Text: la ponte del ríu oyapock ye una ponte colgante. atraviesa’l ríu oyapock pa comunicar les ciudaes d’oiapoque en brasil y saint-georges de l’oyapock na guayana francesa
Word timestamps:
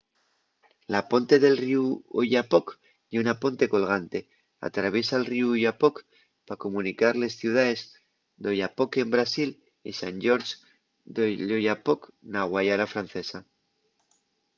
la 0.93 0.99
ponte 1.11 1.35
del 1.43 1.55
ríu 1.63 1.83
oyapock 2.21 2.67
ye 3.11 3.17
una 3.23 3.35
ponte 3.43 3.65
colgante. 3.73 4.19
atraviesa’l 4.67 5.23
ríu 5.31 5.47
oyapock 5.55 5.95
pa 6.47 6.55
comunicar 6.63 7.13
les 7.21 7.33
ciudaes 7.41 7.79
d’oiapoque 8.41 8.99
en 9.05 9.09
brasil 9.15 9.49
y 9.89 9.91
saint-georges 9.99 10.57
de 11.15 11.23
l’oyapock 11.47 12.01
na 12.31 12.41
guayana 12.51 12.91
francesa 12.93 13.39